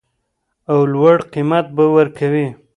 او 0.71 0.79
لوړ 0.93 1.17
قیمت 1.33 1.65
به 1.75 1.85
ورکوي 1.95 2.47